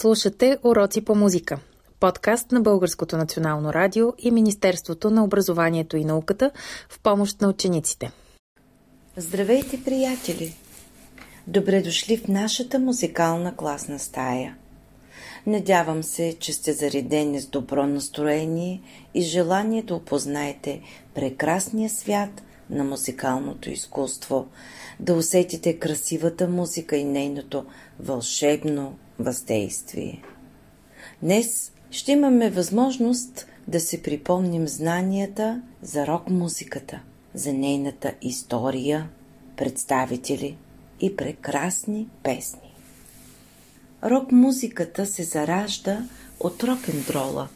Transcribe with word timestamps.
Слушате 0.00 0.58
Уроци 0.62 1.04
по 1.04 1.14
музика. 1.14 1.58
Подкаст 2.00 2.52
на 2.52 2.60
Българското 2.60 3.16
национално 3.16 3.72
радио 3.72 4.12
и 4.18 4.30
Министерството 4.30 5.10
на 5.10 5.24
образованието 5.24 5.96
и 5.96 6.04
науката 6.04 6.50
в 6.88 7.00
помощ 7.00 7.40
на 7.40 7.48
учениците. 7.48 8.12
Здравейте, 9.16 9.84
приятели! 9.84 10.54
Добре 11.46 11.82
дошли 11.82 12.16
в 12.16 12.28
нашата 12.28 12.78
музикална 12.78 13.56
класна 13.56 13.98
стая. 13.98 14.56
Надявам 15.46 16.02
се, 16.02 16.36
че 16.40 16.52
сте 16.52 16.72
заредени 16.72 17.40
с 17.40 17.46
добро 17.46 17.86
настроение 17.86 18.80
и 19.14 19.22
желание 19.22 19.82
да 19.82 19.94
опознаете 19.94 20.80
прекрасния 21.14 21.90
свят 21.90 22.42
на 22.70 22.84
музикалното 22.84 23.70
изкуство, 23.70 24.46
да 25.00 25.14
усетите 25.14 25.78
красивата 25.78 26.48
музика 26.48 26.96
и 26.96 27.04
нейното 27.04 27.66
вълшебно 28.00 28.96
въздействие. 29.18 30.22
Днес 31.22 31.72
ще 31.90 32.12
имаме 32.12 32.50
възможност 32.50 33.46
да 33.68 33.80
се 33.80 34.02
припомним 34.02 34.68
знанията 34.68 35.62
за 35.82 36.06
рок-музиката, 36.06 37.00
за 37.34 37.52
нейната 37.52 38.14
история, 38.22 39.08
представители 39.56 40.56
и 41.00 41.16
прекрасни 41.16 42.08
песни. 42.22 42.74
Рок-музиката 44.04 45.06
се 45.06 45.22
заражда 45.22 46.04
от 46.40 46.64
рок-н-дрола, 46.64 47.48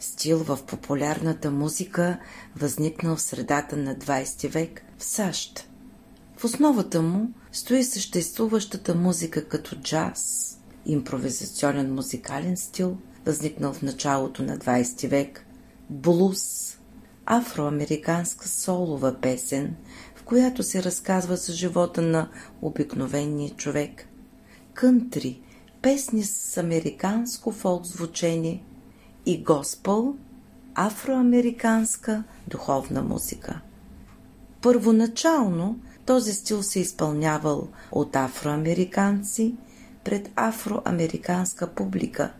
стил 0.00 0.38
в 0.38 0.58
популярната 0.66 1.50
музика, 1.50 2.18
възникнал 2.56 3.16
в 3.16 3.22
средата 3.22 3.76
на 3.76 3.96
20 3.96 4.48
век 4.48 4.82
в 4.98 5.04
САЩ. 5.04 5.68
В 6.36 6.44
основата 6.44 7.02
му 7.02 7.30
стои 7.52 7.84
съществуващата 7.84 8.94
музика 8.94 9.48
като 9.48 9.76
джаз, 9.76 10.52
импровизационен 10.86 11.94
музикален 11.94 12.56
стил, 12.56 12.96
възникнал 13.26 13.72
в 13.72 13.82
началото 13.82 14.42
на 14.42 14.58
20 14.58 15.08
век, 15.08 15.46
блуз, 15.90 16.76
афроамериканска 17.26 18.48
солова 18.48 19.20
песен, 19.20 19.76
в 20.16 20.22
която 20.22 20.62
се 20.62 20.82
разказва 20.82 21.36
за 21.36 21.52
живота 21.52 22.02
на 22.02 22.28
обикновения 22.62 23.50
човек, 23.50 24.08
кънтри, 24.74 25.40
песни 25.82 26.24
с 26.24 26.56
американско 26.56 27.52
фолк 27.52 27.86
звучение 27.86 28.64
и 29.26 29.42
госпел, 29.42 30.14
афроамериканска 30.74 32.24
духовна 32.48 33.02
музика. 33.02 33.60
Първоначално 34.62 35.78
този 36.06 36.32
стил 36.32 36.62
се 36.62 36.80
изпълнявал 36.80 37.68
от 37.92 38.16
афроамериканци 38.16 39.56
пред 40.06 40.30
афроамериканска 40.36 41.66
публика. 41.66 42.32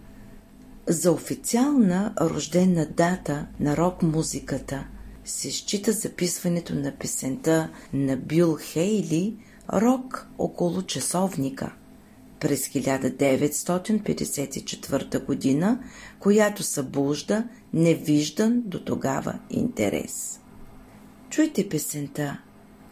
За 0.88 1.12
официална 1.12 2.14
рождена 2.20 2.86
дата 2.86 3.46
на 3.60 3.76
рок-музиката 3.76 4.86
се 5.24 5.50
счита 5.50 5.92
записването 5.92 6.74
на 6.74 6.92
песента 6.92 7.70
на 7.92 8.16
Бил 8.16 8.58
Хейли 8.60 9.36
«Рок 9.72 10.28
около 10.38 10.82
часовника» 10.82 11.72
през 12.40 12.68
1954 12.68 15.24
година, 15.24 15.80
която 16.18 16.62
събужда 16.62 17.44
невиждан 17.72 18.62
до 18.66 18.84
тогава 18.84 19.38
интерес. 19.50 20.40
Чуйте 21.30 21.68
песента. 21.68 22.40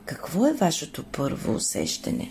Какво 0.05 0.47
е 0.47 0.53
вашето 0.53 1.05
първо 1.05 1.55
усещане? 1.55 2.31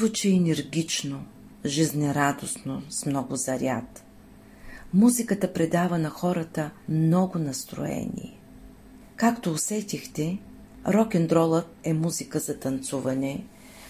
звучи 0.00 0.28
енергично, 0.28 1.24
жизнерадостно, 1.64 2.82
с 2.90 3.06
много 3.06 3.36
заряд. 3.36 4.04
Музиката 4.94 5.52
предава 5.52 5.98
на 5.98 6.10
хората 6.10 6.70
много 6.88 7.38
настроение. 7.38 8.38
Както 9.16 9.52
усетихте, 9.52 10.38
рок-н-дролът 10.88 11.66
е 11.84 11.92
музика 11.92 12.38
за 12.38 12.58
танцуване, 12.58 13.44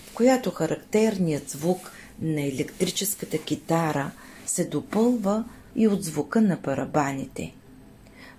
в 0.06 0.14
която 0.14 0.50
характерният 0.50 1.50
звук 1.50 1.92
на 2.20 2.40
електрическата 2.40 3.38
китара 3.38 4.10
се 4.46 4.64
допълва 4.64 5.44
и 5.76 5.88
от 5.88 6.04
звука 6.04 6.40
на 6.40 6.62
парабаните. 6.62 7.54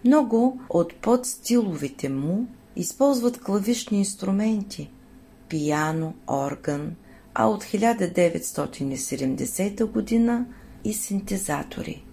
Много 0.06 0.60
от 0.70 0.96
подстиловите 0.96 2.10
му 2.10 2.48
използват 2.76 3.42
клавишни 3.42 3.98
инструменти– 3.98 4.90
пияно, 5.50 6.14
орган, 6.28 6.96
а 7.34 7.48
от 7.48 7.64
1970 7.64 9.86
година 9.86 10.46
и 10.84 10.94
синтезатори. 10.94 12.04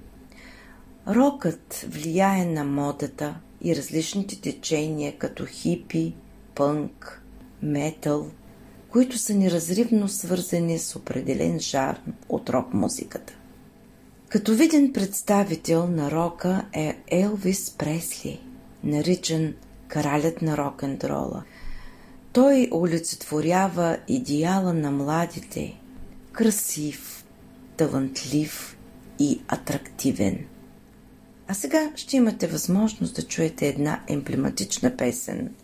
Рокът 1.08 1.86
влияе 1.88 2.44
на 2.44 2.64
модата 2.64 3.34
и 3.62 3.76
различните 3.76 4.40
течения 4.40 5.18
като 5.18 5.46
хипи, 5.46 6.14
пънк, 6.54 7.22
метал, 7.62 8.30
които 8.90 9.18
са 9.18 9.34
неразривно 9.34 10.08
свързани 10.08 10.78
с 10.78 10.96
определен 10.96 11.60
жар 11.60 12.00
от 12.28 12.50
рок-музиката. 12.50 13.32
Като 14.28 14.54
виден 14.54 14.92
представител 14.92 15.86
на 15.86 16.10
рока 16.10 16.64
е 16.72 16.98
Елвис 17.08 17.70
Пресли, 17.70 18.40
наричан 18.84 19.54
кралят 19.88 20.42
на 20.42 20.56
рок-н-дрола. 20.56 21.42
Той 22.32 22.68
олицетворява 22.72 23.98
идеала 24.08 24.74
на 24.74 24.90
младите, 24.90 25.80
красив, 26.32 27.24
талантлив 27.76 28.76
и 29.18 29.40
атрактивен. 29.48 30.44
А 31.48 31.54
сега 31.54 31.92
ще 31.96 32.16
имате 32.16 32.46
възможност 32.46 33.16
да 33.16 33.22
чуете 33.22 33.68
една 33.68 34.00
емблематична 34.08 34.96
песен 34.96 35.54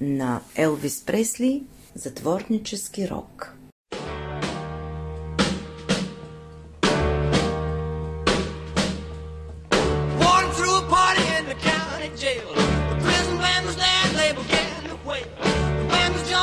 на 0.00 0.40
Елвис 0.56 1.04
Пресли 1.06 1.64
«Затворнически 1.94 3.08
рок». 3.08 3.59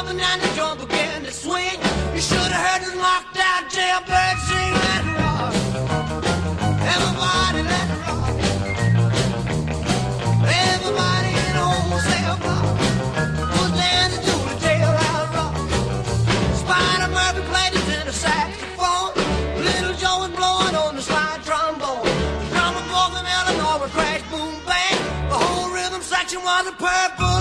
and 0.05 0.41
the 0.41 0.47
drum 0.53 0.77
began 0.77 1.23
to 1.23 1.31
swing. 1.31 1.73
You 2.13 2.21
should 2.21 2.37
have 2.37 2.63
heard 2.67 2.81
the 2.85 2.97
locked-out 2.97 3.63
jailbird 3.73 4.37
sing. 4.45 4.73
Let 4.85 5.01
it 5.09 5.17
rock. 5.17 5.53
Everybody 6.93 7.61
let 7.65 7.87
it 7.89 8.01
rock. 8.05 8.29
Everybody 10.69 11.31
in 11.33 11.53
the 11.57 11.65
whole 11.65 11.99
cell 12.09 12.37
block 12.37 12.77
was 13.57 13.71
dancing 13.73 14.21
to 14.21 14.33
the 14.69 14.91
rock. 15.33 15.55
Spider 16.61 17.09
Murphy 17.17 17.41
played 17.49 17.73
saxophone. 18.13 19.11
Little 19.65 19.95
Joe 19.97 20.19
was 20.21 20.75
on 20.75 20.95
the 20.95 21.01
slide 21.01 21.41
trombone. 21.43 22.05
Crash, 23.89 24.21
boom, 24.29 24.53
bang. 24.65 24.99
The 25.29 25.35
whole 25.35 25.73
rhythm 25.73 26.01
section 26.01 26.41
was 26.43 26.67
a 26.67 26.71
purple. 26.73 27.36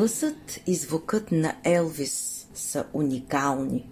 Гласът 0.00 0.60
и 0.66 0.74
звукът 0.74 1.32
на 1.32 1.54
Елвис 1.64 2.46
са 2.54 2.84
уникални. 2.92 3.88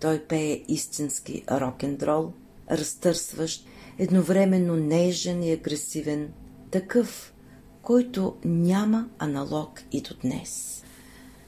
Той 0.00 0.24
пее 0.24 0.64
истински 0.68 1.44
рок-н-дрол, 1.50 2.32
разтърсващ, 2.70 3.66
едновременно 3.98 4.76
нежен 4.76 5.42
и 5.42 5.52
агресивен, 5.52 6.32
такъв, 6.70 7.34
който 7.82 8.36
няма 8.44 9.08
аналог 9.18 9.80
и 9.92 10.00
до 10.00 10.14
днес. 10.22 10.82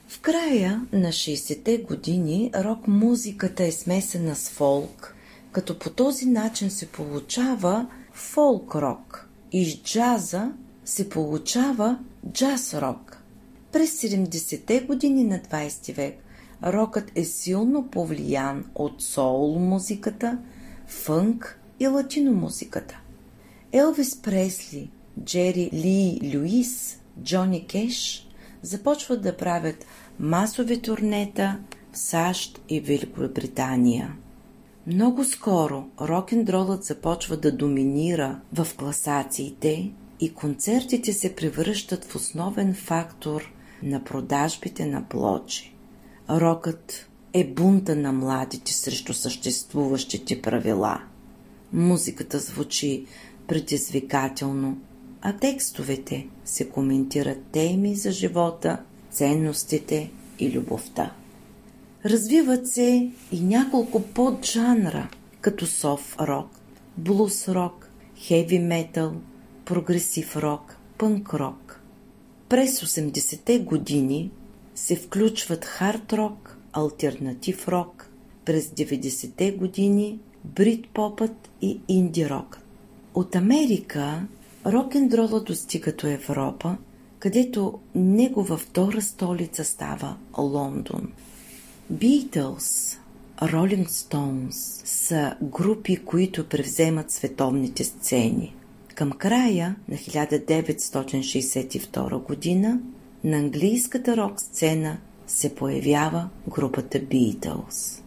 В 0.07 0.21
края 0.21 0.87
на 0.93 1.07
60-те 1.07 1.77
години 1.77 2.51
рок-музиката 2.55 3.63
е 3.63 3.71
смесена 3.71 4.35
с 4.35 4.49
фолк, 4.49 5.15
като 5.51 5.79
по 5.79 5.89
този 5.89 6.25
начин 6.25 6.71
се 6.71 6.87
получава 6.87 7.87
фолк-рок 8.13 9.29
и 9.51 9.71
с 9.71 9.83
джаза 9.83 10.51
се 10.85 11.09
получава 11.09 11.99
джаз-рок. 12.31 13.14
През 13.75 14.01
70-те 14.01 14.79
години 14.79 15.23
на 15.23 15.39
20 15.39 15.93
век 15.93 16.23
рокът 16.63 17.11
е 17.15 17.23
силно 17.23 17.87
повлиян 17.87 18.65
от 18.75 19.01
соул 19.01 19.59
музиката, 19.59 20.37
фънк 20.87 21.59
и 21.79 21.87
латино 21.87 22.33
музиката. 22.33 22.99
Елвис 23.71 24.21
Пресли, 24.21 24.89
Джери 25.23 25.69
Ли 25.73 26.19
Люис, 26.33 26.99
Джони 27.23 27.67
Кеш 27.67 28.27
започват 28.61 29.21
да 29.21 29.37
правят 29.37 29.85
масови 30.19 30.81
турнета 30.81 31.59
в 31.93 31.97
САЩ 31.97 32.61
и 32.69 32.79
Великобритания. 32.79 34.15
Много 34.87 35.23
скоро 35.23 35.85
рок-н-дролът 36.01 36.83
започва 36.83 37.37
да 37.37 37.51
доминира 37.51 38.39
в 38.53 38.67
класациите 38.77 39.91
и 40.19 40.33
концертите 40.33 41.13
се 41.13 41.35
превръщат 41.35 42.05
в 42.05 42.15
основен 42.15 42.73
фактор 42.73 43.54
на 43.83 44.03
продажбите 44.03 44.85
на 44.85 45.09
плочи. 45.09 45.75
Рокът 46.29 47.09
е 47.33 47.47
бунта 47.47 47.95
на 47.95 48.11
младите 48.13 48.73
срещу 48.73 49.13
съществуващите 49.13 50.41
правила. 50.41 51.01
Музиката 51.73 52.39
звучи 52.39 53.05
предизвикателно, 53.47 54.77
а 55.21 55.37
текстовете 55.37 56.27
се 56.45 56.69
коментират 56.69 57.43
теми 57.51 57.95
за 57.95 58.11
живота, 58.11 58.77
ценностите 59.11 60.11
и 60.39 60.51
любовта. 60.51 61.11
Развиват 62.05 62.67
се 62.67 63.11
и 63.31 63.41
няколко 63.41 64.01
поджанра, 64.01 65.09
като 65.41 65.65
соф 65.65 66.15
рок, 66.19 66.49
блус 66.97 67.47
рок, 67.47 67.89
хеви 68.17 68.59
метал, 68.59 69.13
прогресив 69.65 70.37
рок, 70.37 70.77
пънк 70.97 71.33
рок. 71.33 71.64
През 72.49 72.81
80-те 72.81 73.59
години 73.59 74.31
се 74.75 74.95
включват 74.95 75.65
хард 75.65 76.13
рок, 76.13 76.57
альтернатив 76.73 77.67
рок, 77.67 78.09
през 78.45 78.67
90-те 78.67 79.51
години 79.51 80.19
брит-попът 80.45 81.49
и 81.61 81.79
инди 81.87 82.29
рок. 82.29 82.59
От 83.13 83.35
Америка 83.35 84.27
рок-н-дрола 84.65 85.43
достига 85.43 85.93
до 85.93 86.07
Европа, 86.07 86.77
където 87.19 87.79
негова 87.95 88.57
втора 88.57 89.01
столица 89.01 89.63
става 89.63 90.17
Лондон. 90.37 91.11
Beatles, 91.93 92.97
Rolling 93.41 93.87
Stones 93.87 94.85
са 94.85 95.35
групи, 95.41 95.97
които 95.97 96.49
превземат 96.49 97.11
световните 97.11 97.83
сцени– 97.83 98.55
към 98.95 99.11
края 99.11 99.75
на 99.89 99.95
1962 99.95 102.23
година 102.23 102.79
на 103.23 103.37
английската 103.37 104.17
рок 104.17 104.41
сцена 104.41 104.97
се 105.27 105.55
появява 105.55 106.29
групата 106.49 106.99
Beatles. 106.99 108.01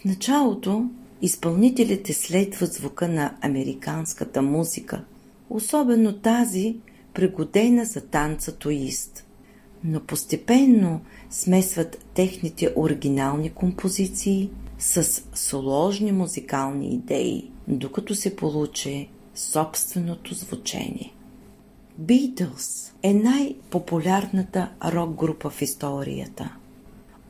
В 0.00 0.04
началото 0.04 0.90
изпълнителите 1.22 2.12
следват 2.12 2.72
звука 2.72 3.08
на 3.08 3.36
американската 3.40 4.42
музика, 4.42 5.04
особено 5.50 6.12
тази, 6.12 6.76
пригодена 7.14 7.84
за 7.84 8.00
танца 8.00 8.56
туист. 8.56 9.24
Но 9.84 10.00
постепенно 10.00 11.00
смесват 11.30 12.04
техните 12.14 12.72
оригинални 12.76 13.50
композиции 13.50 14.50
с 14.78 15.22
сложни 15.34 16.12
музикални 16.12 16.94
идеи, 16.94 17.50
докато 17.68 18.14
се 18.14 18.36
получи 18.36 19.08
собственото 19.34 20.34
звучение. 20.34 21.14
Beatles 22.00 22.92
е 23.02 23.14
най-популярната 23.14 24.70
рок-група 24.84 25.50
в 25.50 25.62
историята. 25.62 26.56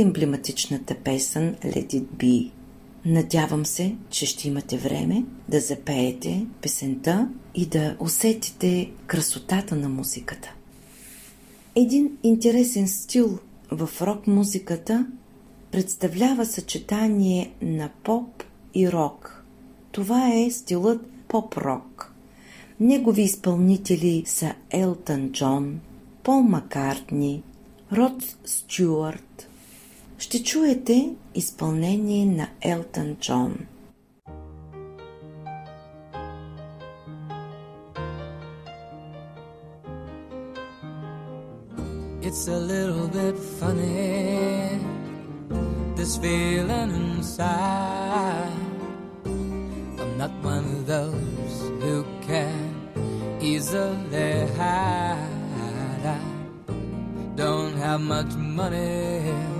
Емблематичната 0.00 0.94
песен 0.94 1.54
Let 1.54 1.94
It 1.94 2.04
Be? 2.04 2.50
Надявам 3.04 3.66
се, 3.66 3.96
че 4.10 4.26
ще 4.26 4.48
имате 4.48 4.78
време 4.78 5.24
да 5.48 5.60
запеете 5.60 6.46
песента 6.62 7.28
и 7.54 7.66
да 7.66 7.96
усетите 8.00 8.90
красотата 9.06 9.76
на 9.76 9.88
музиката. 9.88 10.54
Един 11.76 12.18
интересен 12.22 12.88
стил 12.88 13.38
в 13.70 13.90
рок-музиката 14.00 15.06
представлява 15.70 16.46
съчетание 16.46 17.50
на 17.62 17.90
поп 18.02 18.42
и 18.74 18.92
рок. 18.92 19.44
Това 19.92 20.34
е 20.34 20.50
стилът 20.50 21.06
поп-рок. 21.28 22.14
Негови 22.80 23.22
изпълнители 23.22 24.22
са 24.26 24.54
Елтън 24.70 25.32
Джон, 25.32 25.80
Пол 26.22 26.40
Маккартни, 26.40 27.42
Род 27.92 28.36
Стюарт. 28.44 29.49
Ще 30.20 30.42
чуете 30.42 31.14
изпълнение 31.34 32.26
на 32.26 32.48
Елтън 32.62 33.16
Джон. 33.16 33.58
It's 42.22 42.46
a 42.48 42.60
little 42.72 43.08
bit 43.18 43.36
funny, 43.58 44.78
this 45.96 46.12
feeling 46.22 46.90
inside. 47.02 48.60
I'm 50.00 50.12
not 50.22 50.32
one 50.54 50.66
of 50.76 50.82
those 50.94 51.56
who 51.80 51.96
can 52.28 52.64
easily 53.50 54.32
hide. 54.58 56.04
I 56.16 56.20
don't 57.40 57.76
have 57.84 58.02
much 58.14 58.32
money, 58.60 59.59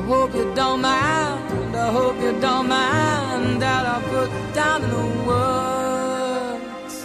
I 0.00 0.02
hope 0.02 0.34
you 0.34 0.50
don't 0.54 0.80
mind. 0.80 1.76
I 1.76 1.92
hope 1.92 2.18
you 2.22 2.32
don't 2.40 2.68
mind 2.68 3.60
that 3.60 3.84
I 3.86 4.00
put 4.08 4.30
down 4.54 4.82
in 4.82 4.90
the 4.90 5.06
words 5.28 6.96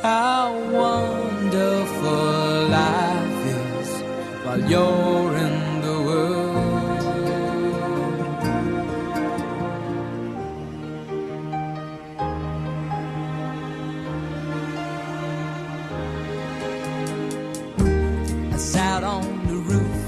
how 0.00 0.52
wonderful 0.80 2.68
life 2.78 3.46
is 3.58 3.90
while 4.44 4.62
you're 4.70 5.36
in 5.46 5.80
the 5.86 5.96
world. 6.08 6.58
I 18.52 18.56
sat 18.56 19.02
on 19.02 19.24
the 19.48 19.56
roof 19.56 20.07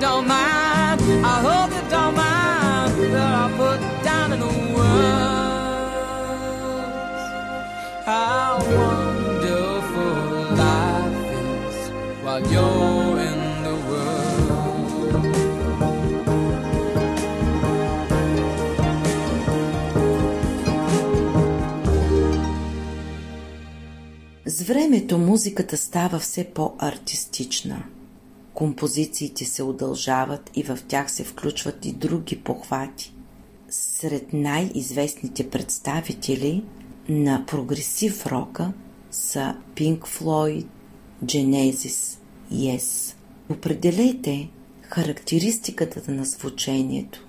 don't 0.00 0.26
mind. 0.28 1.00
I 1.34 1.36
hope 1.48 1.70
you 1.76 1.82
don't 1.90 2.14
mind 2.14 2.92
that 3.14 3.32
I 3.44 3.46
put 3.62 3.80
down 4.04 4.32
in 4.32 4.40
words 4.76 5.58
how 8.06 8.58
wonderful 8.80 10.16
life 10.64 11.28
is 11.44 11.76
while 12.24 12.42
you're 12.52 13.18
in 13.30 13.40
the 13.66 13.76
world. 13.88 14.18
С 24.46 24.62
времето 24.62 25.18
музиката 25.18 25.76
става 25.76 26.18
все 26.18 26.44
по-артистична. 26.44 27.82
Композициите 28.58 29.44
се 29.44 29.62
удължават 29.62 30.50
и 30.54 30.62
в 30.62 30.78
тях 30.88 31.10
се 31.10 31.24
включват 31.24 31.84
и 31.84 31.92
други 31.92 32.40
похвати. 32.40 33.14
Сред 33.70 34.32
най-известните 34.32 35.50
представители 35.50 36.64
на 37.08 37.44
прогресив 37.46 38.26
рока 38.26 38.72
са 39.10 39.56
Pink 39.74 39.98
Floyd, 39.98 40.66
Genesis, 41.24 42.18
Yes. 42.52 43.14
Определете 43.48 44.48
характеристиката 44.82 46.12
на 46.12 46.24
звучението. 46.24 47.27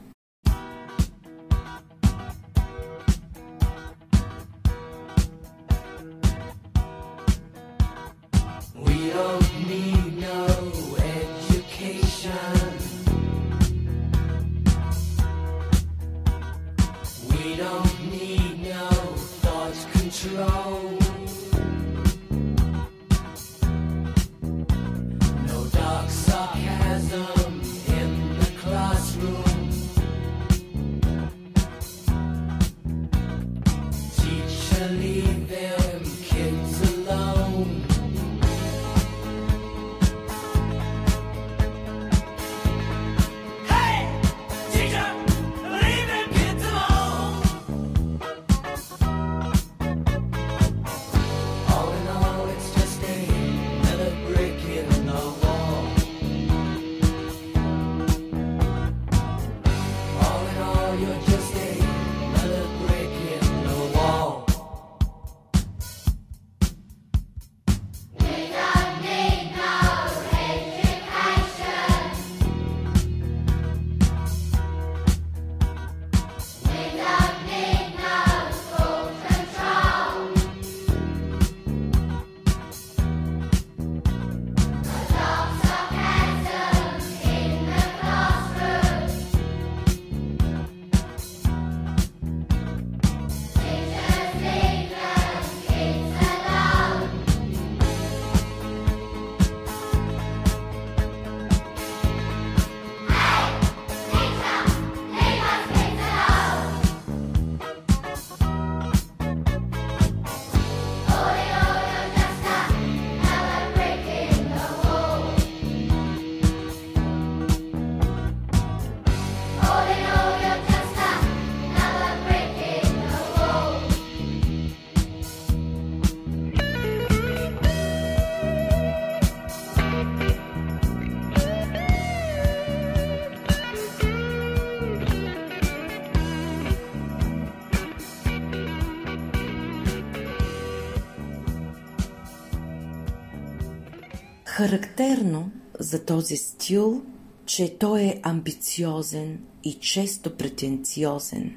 Характерно 144.59 145.51
за 145.79 146.05
този 146.05 146.37
стил, 146.37 147.01
че 147.45 147.77
той 147.77 148.01
е 148.01 148.19
амбициозен 148.23 149.39
и 149.63 149.73
често 149.73 150.37
претенциозен. 150.37 151.55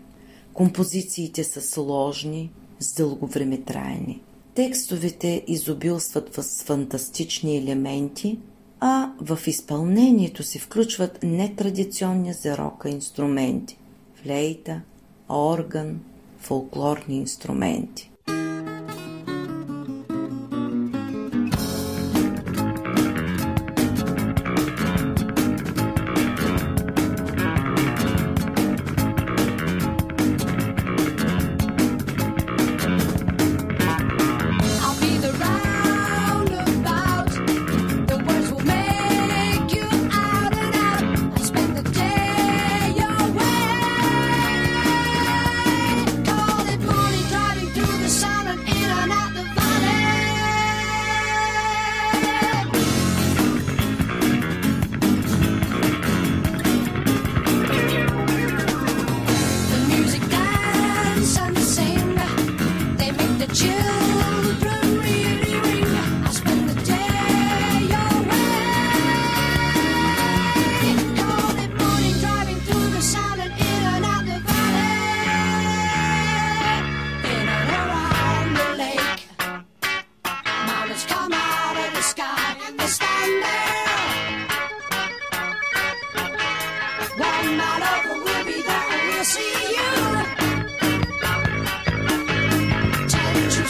Композициите 0.53 1.45
са 1.45 1.63
сложни, 1.63 2.51
с 2.81 2.95
дълго 2.95 3.27
време 3.27 3.61
траяни. 3.61 4.23
Текстовете 4.55 5.45
изобилстват 5.47 6.35
с 6.35 6.63
фантастични 6.63 7.59
елементи, 7.59 8.39
а 8.81 9.13
в 9.21 9.39
изпълнението 9.47 10.43
се 10.43 10.59
включват 10.59 11.19
нетрадиционни 11.23 12.33
за 12.33 12.59
рока 12.59 12.89
инструменти– 12.89 13.79
флейта, 14.23 14.81
орган, 15.29 16.01
фолклорни 16.39 17.17
инструменти. 17.17 18.12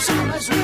soon 0.03 0.31
as 0.31 0.49
we 0.49 0.62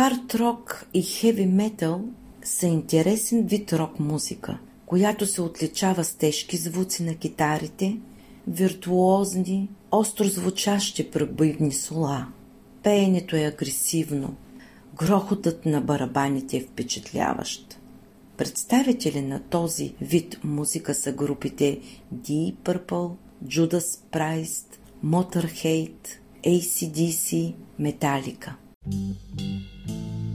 Арт-рок 0.00 0.86
и 0.94 1.02
хеви 1.02 1.46
метал 1.46 2.04
са 2.44 2.66
интересен 2.66 3.46
вид 3.46 3.72
рок-музика, 3.72 4.58
която 4.86 5.26
се 5.26 5.42
отличава 5.42 6.04
с 6.04 6.14
тежки 6.14 6.56
звуци 6.56 7.02
на 7.02 7.14
китарите, 7.14 7.98
виртуозни, 8.48 9.68
остро 9.90 10.24
звучащи 10.24 11.10
пребивни 11.10 11.72
сола. 11.72 12.28
Пеенето 12.82 13.36
е 13.36 13.40
агресивно, 13.40 14.34
грохотът 14.94 15.66
на 15.66 15.80
барабаните 15.80 16.56
е 16.56 16.60
впечатляващ. 16.60 17.78
Представители 18.36 19.22
на 19.22 19.40
този 19.40 19.94
вид 20.00 20.40
музика 20.44 20.94
са 20.94 21.12
групите 21.12 21.80
Deep 22.14 22.54
Purple, 22.54 23.12
Judas 23.44 24.00
Priest, 24.12 24.66
Motorhead, 25.04 25.96
ACDC, 26.44 27.54
Metallica. 27.80 28.52
Sweet 28.90 29.77
Thank 29.88 30.00
you. 30.00 30.27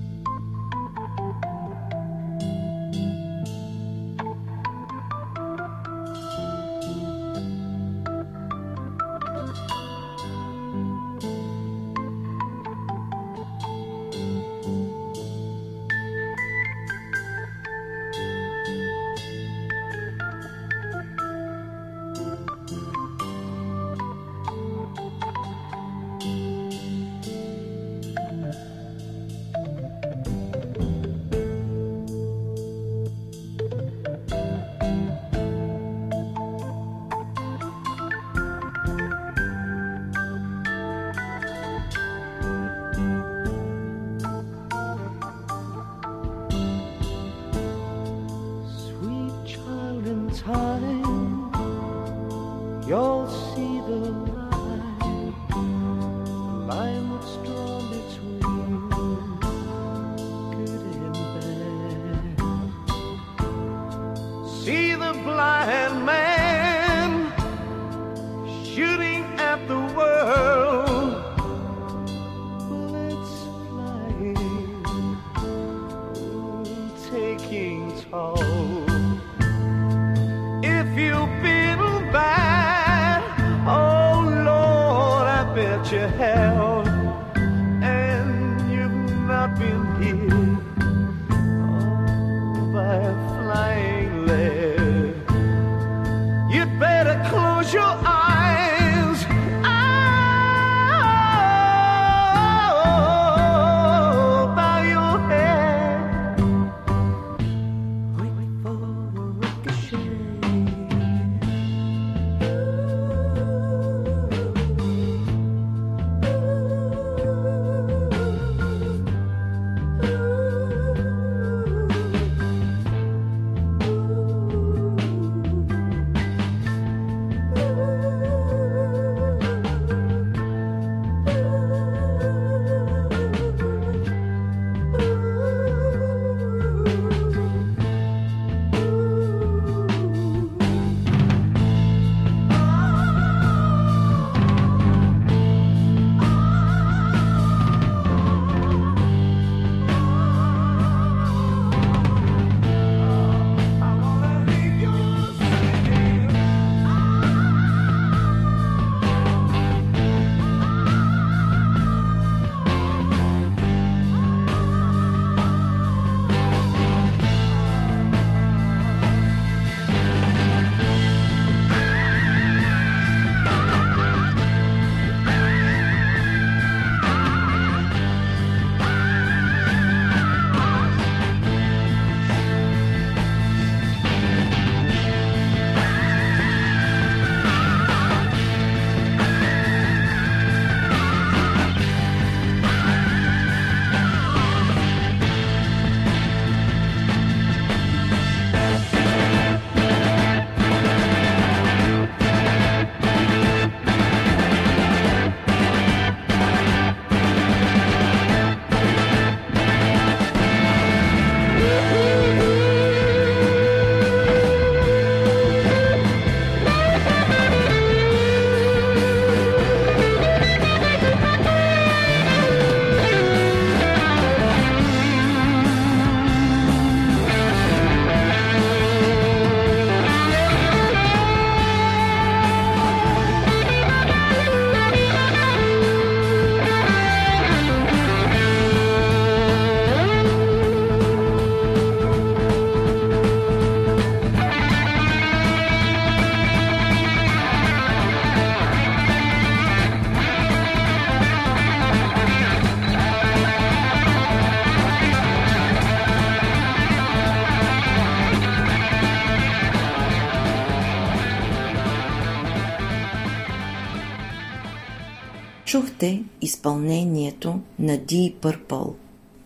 Изпълнението 266.44 267.60
на 267.80 267.98
Deep 267.98 268.36
Purple. 268.36 268.94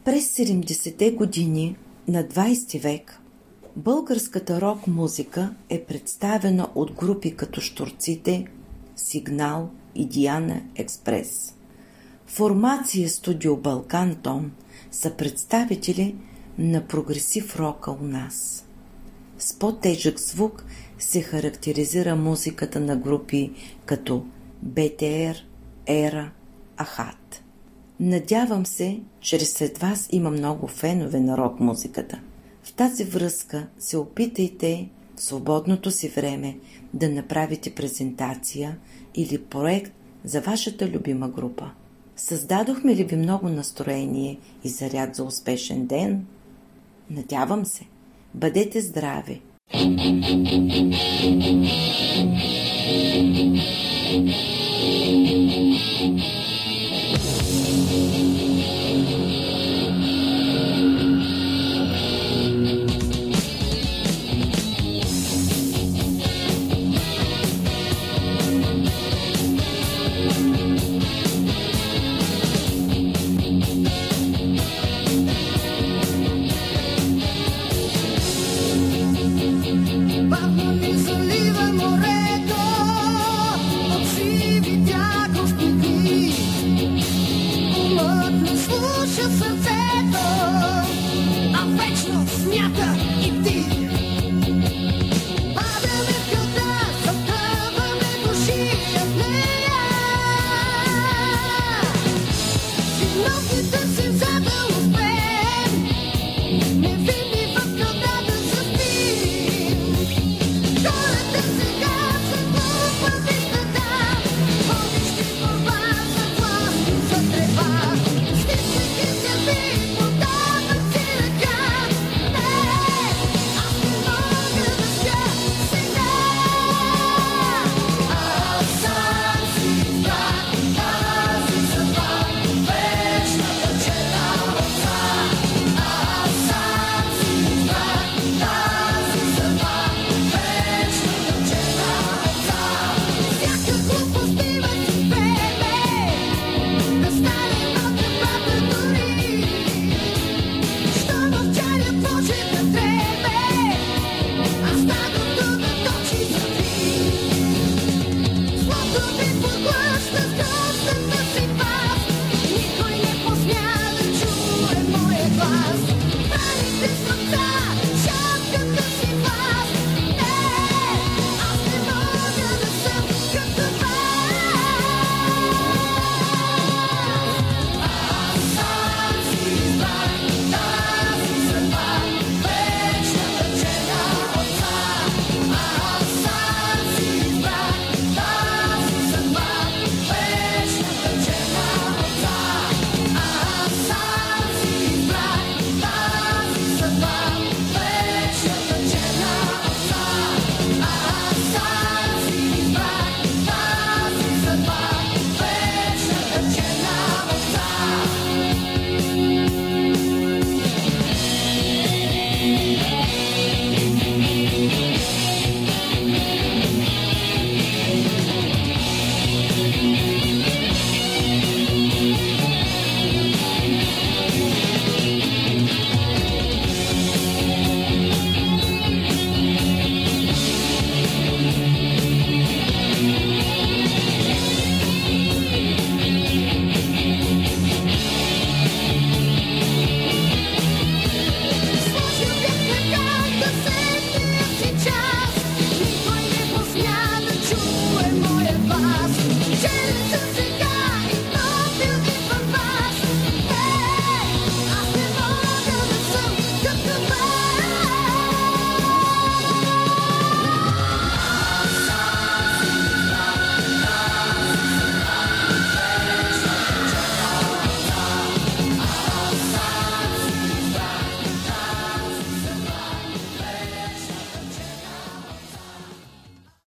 През 0.06 0.38
70-те 0.38 1.12
години 1.12 1.76
на 2.08 2.24
20 2.24 2.82
век 2.82 3.20
българската 3.76 4.62
рок 4.62 4.88
музика 4.88 5.54
е 5.70 5.84
представена 5.84 6.68
от 6.76 6.92
групи 6.92 7.36
като 7.36 7.62
Штурците, 7.62 8.46
Сигнал 8.96 9.70
и 9.96 10.06
Диана 10.06 10.62
Експрес. 10.76 11.56
Формация 12.26 13.10
Студио 13.10 13.58
Балкан 13.58 14.16
Тон 14.16 14.52
са 14.92 15.12
представители 15.12 16.16
на 16.58 16.88
прогресив 16.88 17.56
рока 17.60 17.92
у 17.92 18.04
нас. 18.04 18.66
С 19.40 19.60
по-тежък 19.60 20.20
звук 20.20 20.66
се 21.00 21.22
характеризира 21.22 22.16
музиката 22.16 22.80
на 22.80 22.96
групи 22.96 23.52
като 23.86 24.26
БТР, 24.62 25.36
Ера, 25.88 26.32
Ахат. 26.78 27.44
Надявам 28.00 28.66
се, 28.66 29.00
че 29.20 29.40
сред 29.40 29.78
вас 29.78 30.10
има 30.12 30.32
много 30.32 30.68
фенове 30.68 31.20
на 31.20 31.38
рок 31.38 31.60
музиката. 31.60 32.20
В 32.64 32.74
тази 32.74 33.04
връзка 33.04 33.68
се 33.80 33.98
опитайте 33.98 34.90
в 35.16 35.22
свободното 35.22 35.92
си 35.92 36.10
време 36.10 36.58
да 36.94 37.10
направите 37.10 37.76
презентация 37.76 38.78
или 39.16 39.44
проект 39.44 39.92
за 40.24 40.42
вашата 40.42 40.88
любима 40.88 41.30
група. 41.30 41.72
Създадохме 42.16 42.96
ли 42.96 43.04
ви 43.04 43.16
много 43.16 43.50
настроение 43.50 44.38
и 44.64 44.70
заряд 44.70 45.16
за 45.16 45.24
успешен 45.24 45.86
ден? 45.86 46.26
Надявам 47.10 47.66
се. 47.66 47.86
Бъдете 48.34 48.82
здрави! 48.82 49.42
Thank 56.10 56.22
you. 56.22 56.37